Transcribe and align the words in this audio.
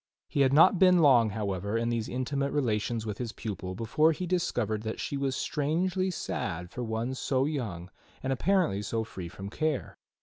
He 0.29 0.41
had 0.41 0.51
not 0.51 0.79
been 0.79 0.97
long, 0.97 1.29
however, 1.29 1.77
in 1.77 1.89
these 1.89 2.09
intimate 2.09 2.49
relations 2.51 3.05
with 3.05 3.19
his 3.19 3.33
pupil 3.33 3.75
before 3.75 4.13
he 4.13 4.25
discovered 4.25 4.81
that 4.81 4.99
she 4.99 5.15
was 5.15 5.35
strangely 5.35 6.09
sad 6.09 6.71
for 6.71 6.83
one 6.83 7.13
so 7.13 7.45
young 7.45 7.91
and 8.23 8.33
apparently 8.33 8.81
so 8.81 9.03
free 9.03 9.27
from 9.29 9.51
care. 9.51 9.95